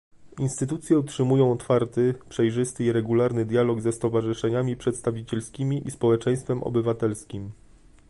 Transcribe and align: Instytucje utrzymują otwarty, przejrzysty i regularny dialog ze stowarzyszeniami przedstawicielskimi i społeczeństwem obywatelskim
Instytucje 0.39 0.99
utrzymują 0.99 1.51
otwarty, 1.51 2.15
przejrzysty 2.29 2.83
i 2.83 2.91
regularny 2.91 3.45
dialog 3.45 3.81
ze 3.81 3.91
stowarzyszeniami 3.91 4.77
przedstawicielskimi 4.77 5.87
i 5.87 5.91
społeczeństwem 5.91 6.63
obywatelskim 6.63 7.51